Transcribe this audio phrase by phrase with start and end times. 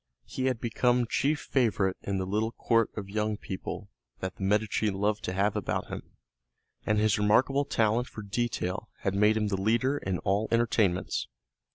[0.25, 4.89] He had become chief favorite in the little court of young people that the Medici
[4.89, 6.13] loved to have about him,
[6.87, 11.27] and his remarkable talent for detail had made him the leader in all entertainments.